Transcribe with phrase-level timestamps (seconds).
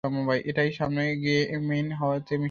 [0.49, 1.41] এটাই সামনে গিয়ে
[1.61, 2.39] মেইন হাইওয়েতে মিশে।